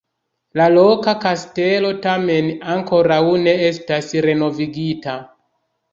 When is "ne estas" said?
3.45-4.09